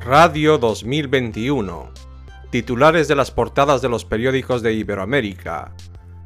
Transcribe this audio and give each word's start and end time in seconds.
Radio 0.00 0.58
2021. 0.58 1.90
Titulares 2.50 3.08
de 3.08 3.16
las 3.16 3.32
portadas 3.32 3.82
de 3.82 3.88
los 3.88 4.04
periódicos 4.04 4.62
de 4.62 4.72
Iberoamérica. 4.72 5.74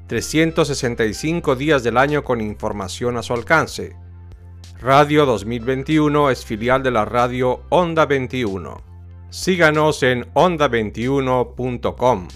365 0.09 1.57
días 1.57 1.83
del 1.83 1.97
año 1.97 2.23
con 2.23 2.43
información 2.43 3.17
a 3.17 3.23
su 3.23 3.33
alcance. 3.33 3.97
Radio 4.79 5.25
2021 5.25 6.29
es 6.29 6.45
filial 6.45 6.83
de 6.83 6.91
la 6.91 7.07
radio 7.07 7.63
Onda 7.71 8.05
21. 8.05 8.83
Síganos 9.31 10.03
en 10.03 10.31
onda21.com. 10.35 12.29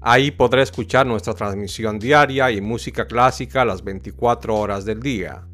Ahí 0.00 0.30
podrá 0.30 0.62
escuchar 0.62 1.06
nuestra 1.06 1.34
transmisión 1.34 1.98
diaria 1.98 2.50
y 2.50 2.62
música 2.62 3.06
clásica 3.06 3.66
las 3.66 3.84
24 3.84 4.56
horas 4.56 4.86
del 4.86 5.00
día. 5.00 5.47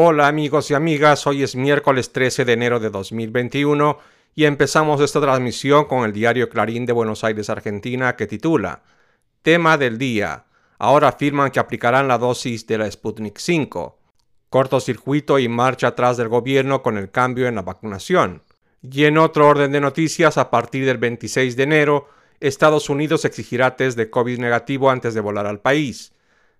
Hola 0.00 0.28
amigos 0.28 0.70
y 0.70 0.74
amigas, 0.74 1.26
hoy 1.26 1.42
es 1.42 1.56
miércoles 1.56 2.12
13 2.12 2.44
de 2.44 2.52
enero 2.52 2.78
de 2.78 2.88
2021 2.88 3.98
y 4.36 4.44
empezamos 4.44 5.00
esta 5.00 5.20
transmisión 5.20 5.86
con 5.86 6.04
el 6.04 6.12
diario 6.12 6.48
Clarín 6.48 6.86
de 6.86 6.92
Buenos 6.92 7.24
Aires, 7.24 7.50
Argentina, 7.50 8.14
que 8.14 8.28
titula 8.28 8.82
Tema 9.42 9.76
del 9.76 9.98
día. 9.98 10.44
Ahora 10.78 11.08
afirman 11.08 11.50
que 11.50 11.58
aplicarán 11.58 12.06
la 12.06 12.16
dosis 12.16 12.64
de 12.68 12.78
la 12.78 12.88
Sputnik 12.88 13.38
5. 13.38 13.98
Cortocircuito 14.48 15.40
y 15.40 15.48
marcha 15.48 15.88
atrás 15.88 16.16
del 16.16 16.28
gobierno 16.28 16.80
con 16.80 16.96
el 16.96 17.10
cambio 17.10 17.48
en 17.48 17.56
la 17.56 17.62
vacunación. 17.62 18.44
Y 18.80 19.04
en 19.04 19.18
otro 19.18 19.48
orden 19.48 19.72
de 19.72 19.80
noticias, 19.80 20.38
a 20.38 20.48
partir 20.48 20.86
del 20.86 20.98
26 20.98 21.56
de 21.56 21.62
enero, 21.64 22.08
Estados 22.38 22.88
Unidos 22.88 23.24
exigirá 23.24 23.74
test 23.74 23.98
de 23.98 24.10
COVID 24.10 24.38
negativo 24.38 24.92
antes 24.92 25.14
de 25.14 25.20
volar 25.20 25.48
al 25.48 25.58
país. 25.58 26.12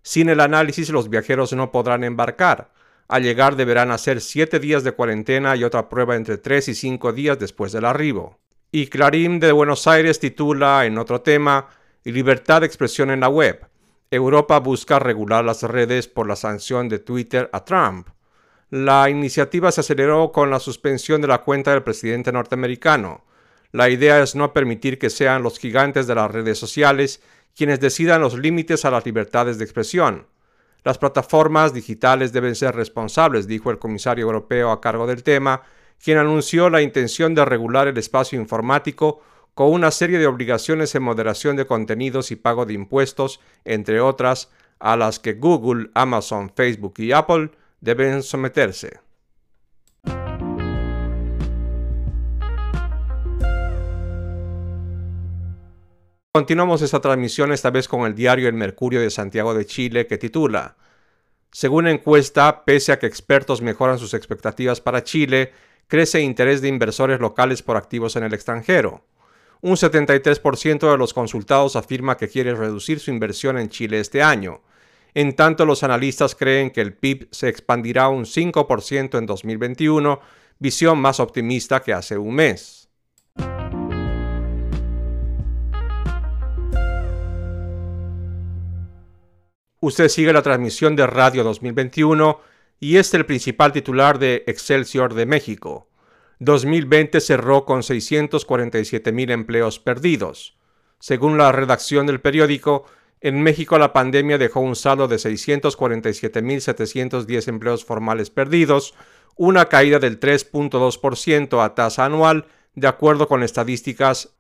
Sin 0.02 0.28
el 0.28 0.41
análisis, 0.41 0.91
los 0.91 1.09
viajeros 1.09 1.52
no 1.52 1.70
podrán 1.70 2.02
embarcar. 2.02 2.77
Al 3.08 3.22
llegar 3.22 3.56
deberán 3.56 3.90
hacer 3.90 4.20
7 4.20 4.60
días 4.60 4.84
de 4.84 4.92
cuarentena 4.92 5.56
y 5.56 5.64
otra 5.64 5.88
prueba 5.88 6.14
entre 6.14 6.36
3 6.36 6.69
y 6.69 6.74
5 6.74 7.12
días 7.14 7.38
después 7.38 7.72
del 7.72 7.86
arribo. 7.86 8.38
Y 8.70 8.88
Clarín 8.88 9.41
de 9.41 9.50
Buenos 9.50 9.86
Aires 9.86 10.20
titula 10.20 10.84
en 10.84 10.98
otro 10.98 11.22
tema 11.22 11.68
Libertad 12.05 12.60
de 12.60 12.66
expresión 12.66 13.10
en 13.10 13.20
la 13.20 13.30
web. 13.30 13.66
Europa 14.10 14.58
busca 14.58 14.98
regular 14.98 15.42
las 15.42 15.62
redes 15.62 16.06
por 16.06 16.28
la 16.28 16.36
sanción 16.36 16.91
de 16.91 16.98
Twitter 16.98 17.48
a 17.52 17.64
Trump. 17.64 18.08
La 18.68 19.08
iniciativa 19.08 19.72
se 19.72 19.80
aceleró 19.80 20.30
con 20.30 20.50
la 20.50 20.61
suspensión 20.61 21.22
de 21.22 21.28
la 21.28 21.38
cuenta 21.38 21.72
del 21.72 21.83
presidente 21.83 22.30
norteamericano. 22.30 23.24
La 23.72 23.88
idea 23.88 24.22
es 24.22 24.34
no 24.34 24.52
permitir 24.52 24.98
que 24.98 25.08
sean 25.08 25.42
los 25.42 25.58
gigantes 25.58 26.06
de 26.06 26.14
las 26.14 26.30
redes 26.30 26.58
sociales 26.58 27.22
quienes 27.56 27.80
decidan 27.80 28.20
los 28.20 28.38
límites 28.38 28.84
a 28.84 28.90
las 28.90 29.05
libertades 29.06 29.56
de 29.56 29.64
expresión. 29.64 30.27
Las 30.84 30.98
plataformas 30.98 31.74
digitales 31.74 32.32
deben 32.32 32.54
ser 32.54 32.74
responsables, 32.74 33.46
dijo 33.46 33.70
el 33.70 33.78
comisario 33.78 34.24
europeo 34.24 34.70
a 34.70 34.80
cargo 34.80 35.06
del 35.06 35.22
tema, 35.22 35.62
quien 36.02 36.18
anunció 36.18 36.70
la 36.70 36.82
intención 36.82 37.34
de 37.34 37.44
regular 37.44 37.88
el 37.88 37.98
espacio 37.98 38.40
informático 38.40 39.20
con 39.54 39.72
una 39.72 39.90
serie 39.90 40.18
de 40.18 40.26
obligaciones 40.28 40.94
en 40.94 41.02
moderación 41.02 41.56
de 41.56 41.66
contenidos 41.66 42.30
y 42.30 42.36
pago 42.36 42.64
de 42.64 42.74
impuestos, 42.74 43.40
entre 43.64 44.00
otras, 44.00 44.50
a 44.78 44.96
las 44.96 45.18
que 45.18 45.32
Google, 45.32 45.90
Amazon, 45.94 46.52
Facebook 46.54 46.94
y 46.98 47.10
Apple 47.10 47.50
deben 47.80 48.22
someterse. 48.22 49.00
Continuamos 56.39 56.83
esta 56.83 57.00
transmisión 57.00 57.50
esta 57.50 57.70
vez 57.70 57.89
con 57.89 58.06
el 58.06 58.14
diario 58.14 58.47
El 58.47 58.55
Mercurio 58.55 59.00
de 59.00 59.11
Santiago 59.11 59.55
de 59.55 59.67
Chile 59.67 60.06
que 60.06 60.19
titula 60.19 60.77
Según 61.50 61.89
encuesta, 61.89 62.64
pese 62.64 62.92
a 62.92 63.00
que 63.00 63.08
expertos 63.08 63.61
mejoran 63.61 63.98
sus 63.98 64.14
expectativas 64.14 64.80
para 64.80 65.03
Chile, 65.03 65.50
crece 65.89 66.20
interés 66.20 66.61
de 66.61 66.69
inversores 66.69 67.19
locales 67.19 67.64
por 67.64 67.77
activos 67.77 68.14
en 68.14 68.22
el 68.22 68.34
extranjero. 68.34 69.05
Un 69.62 69.74
73% 69.74 70.89
de 70.89 70.96
los 70.96 71.12
consultados 71.12 71.74
afirma 71.74 72.17
que 72.17 72.29
quiere 72.29 72.55
reducir 72.55 73.01
su 73.01 73.11
inversión 73.11 73.58
en 73.58 73.68
Chile 73.68 73.98
este 73.98 74.23
año. 74.23 74.61
En 75.14 75.35
tanto, 75.35 75.67
los 75.67 75.83
analistas 75.83 76.36
creen 76.36 76.70
que 76.70 76.83
el 76.83 76.95
PIB 76.95 77.27
se 77.33 77.48
expandirá 77.48 78.11
un 78.11 78.27
5% 78.27 79.18
en 79.18 79.27
2021, 79.27 80.20
visión 80.61 81.01
más 81.01 81.18
optimista 81.18 81.83
que 81.83 81.95
hace 81.95 82.17
un 82.17 82.36
mes. 82.36 82.87
Usted 89.80 90.08
sigue 90.08 90.33
la 90.33 90.42
transmisión 90.42 90.96
de 90.96 91.06
Radio 91.06 91.44
2021 91.44 92.40
y 92.80 92.96
es 92.96 93.14
el 93.14 93.24
principal 93.24 93.72
titular 93.72 94.18
de 94.18 94.42
Excelsior 94.48 95.14
de 95.14 95.24
México. 95.24 95.89
2020 96.40 97.20
cerró 97.20 97.64
con 97.64 97.84
647 97.84 99.12
mil 99.12 99.30
empleos 99.30 99.78
perdidos. 99.78 100.58
Según 100.98 101.38
la 101.38 101.52
redacción 101.52 102.08
del 102.08 102.20
periódico, 102.20 102.86
en 103.20 103.40
México 103.40 103.78
la 103.78 103.92
pandemia 103.92 104.36
dejó 104.36 104.58
un 104.58 104.74
saldo 104.74 105.06
de 105.06 105.14
647.710 105.14 107.46
empleos 107.46 107.84
formales 107.84 108.30
perdidos, 108.30 108.94
una 109.36 109.67
caída 109.67 110.00
del 110.00 110.18
3.2% 110.18 111.64
a 111.64 111.77
tasa 111.77 112.05
anual, 112.05 112.46
de 112.74 112.88
acuerdo 112.88 113.28
con 113.28 113.44
estadísticas 113.44 114.34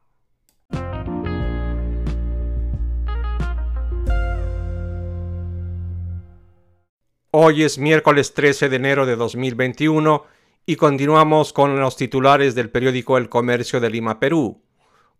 Hoy 7.30 7.62
es 7.62 7.76
miércoles 7.76 8.32
13 8.32 8.70
de 8.70 8.76
enero 8.76 9.04
de 9.04 9.14
2021 9.14 10.24
y 10.64 10.76
continuamos 10.76 11.52
con 11.52 11.78
los 11.78 11.94
titulares 11.94 12.54
del 12.54 12.70
periódico 12.70 13.18
El 13.18 13.28
Comercio 13.28 13.80
de 13.80 13.90
Lima, 13.90 14.18
Perú. 14.18 14.62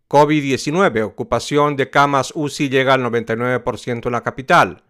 COVID-19, 0.09 1.03
ocupación 1.03 1.77
de 1.77 1.91
camas 1.91 2.33
UCI 2.35 2.71
llega 2.71 2.95
al 2.95 3.03
99% 3.03 4.07
en 4.07 4.13
la 4.13 4.23
capital. 4.23 4.85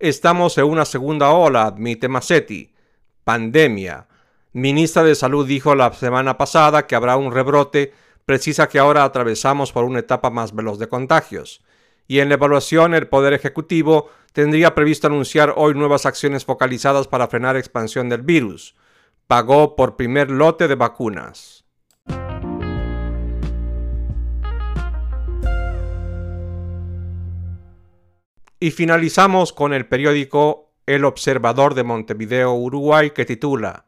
Estamos 0.00 0.58
en 0.58 0.64
una 0.64 0.84
segunda 0.84 1.30
ola, 1.30 1.66
admite 1.66 2.08
Massetti. 2.08 2.74
Pandemia. 3.22 4.08
Ministra 4.52 5.04
de 5.04 5.14
Salud 5.14 5.46
dijo 5.46 5.76
la 5.76 5.92
semana 5.92 6.36
pasada 6.36 6.88
que 6.88 6.96
habrá 6.96 7.16
un 7.16 7.30
rebrote, 7.30 7.92
precisa 8.24 8.68
que 8.68 8.80
ahora 8.80 9.04
atravesamos 9.04 9.70
por 9.70 9.84
una 9.84 10.00
etapa 10.00 10.30
más 10.30 10.52
veloz 10.52 10.80
de 10.80 10.88
contagios 10.88 11.62
y 12.08 12.20
en 12.20 12.28
la 12.28 12.34
evaluación 12.34 12.94
el 12.94 13.08
Poder 13.08 13.32
Ejecutivo 13.32 14.10
tendría 14.32 14.74
previsto 14.74 15.06
anunciar 15.06 15.54
hoy 15.56 15.74
nuevas 15.74 16.06
acciones 16.06 16.44
focalizadas 16.44 17.08
para 17.08 17.28
frenar 17.28 17.56
expansión 17.56 18.08
del 18.08 18.22
virus. 18.22 18.76
Pagó 19.26 19.74
por 19.74 19.96
primer 19.96 20.30
lote 20.30 20.68
de 20.68 20.74
vacunas. 20.76 21.64
Y 28.58 28.70
finalizamos 28.70 29.52
con 29.52 29.72
el 29.74 29.86
periódico 29.86 30.72
El 30.86 31.04
Observador 31.04 31.74
de 31.74 31.84
Montevideo, 31.84 32.54
Uruguay, 32.54 33.10
que 33.10 33.24
titula 33.24 33.86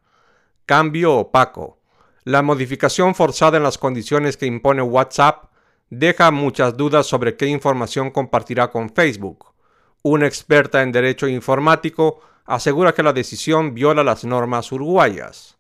Cambio 0.67 1.15
opaco. 1.15 1.78
La 2.25 2.43
modificación 2.43 3.15
forzada 3.15 3.57
en 3.57 3.62
las 3.62 3.78
condiciones 3.78 4.37
que 4.37 4.45
impone 4.45 4.83
WhatsApp 4.83 5.47
deja 5.91 6.31
muchas 6.31 6.76
dudas 6.76 7.06
sobre 7.06 7.37
qué 7.37 7.47
información 7.47 8.10
compartirá 8.10 8.71
con 8.71 8.91
Facebook. 8.91 9.53
Una 10.03 10.26
experta 10.26 10.82
en 10.82 10.93
derecho 10.93 11.28
informático 11.28 12.21
asegura 12.44 12.94
que 12.94 13.03
la 13.03 13.12
decisión 13.12 13.75
viola 13.75 14.03
las 14.03 14.25
normas 14.25 14.72
uruguayas. 14.72 15.59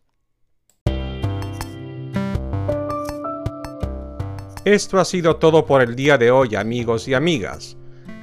Esto 4.64 4.98
ha 4.98 5.04
sido 5.04 5.36
todo 5.36 5.64
por 5.64 5.82
el 5.82 5.96
día 5.96 6.18
de 6.18 6.30
hoy 6.30 6.54
amigos 6.54 7.08
y 7.08 7.14
amigas. 7.14 7.76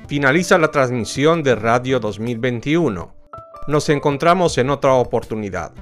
Finaliza 0.08 0.58
la 0.60 0.70
transmisión 0.70 1.42
de 1.42 1.56
Radio 1.56 2.00
2021. 2.00 3.16
Nos 3.68 3.90
encontramos 3.90 4.58
en 4.60 4.70
otra 4.70 4.94
oportunidad. 4.94 5.74